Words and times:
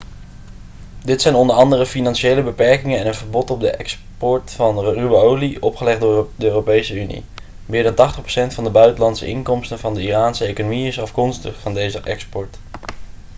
dit 1.03 1.21
zijn 1.21 1.35
onder 1.35 1.55
andere 1.55 1.85
financiële 1.85 2.43
beperkingen 2.43 2.99
en 2.99 3.07
een 3.07 3.15
verbod 3.15 3.49
op 3.51 3.59
de 3.59 3.69
export 3.69 4.51
van 4.51 4.79
ruwe 4.79 5.15
olie 5.15 5.61
opgelegd 5.61 5.99
door 5.99 6.27
de 6.35 6.45
europese 6.45 6.95
unie 7.01 7.23
meer 7.65 7.83
dan 7.95 8.11
80% 8.21 8.23
van 8.53 8.63
de 8.63 8.69
buitenlandse 8.71 9.27
inkomsten 9.27 9.79
van 9.79 9.93
de 9.93 10.01
iraanse 10.03 10.45
economie 10.45 10.87
is 10.87 10.99
afkomstig 11.01 11.59
van 11.59 11.73
deze 11.73 12.01
export 12.01 12.57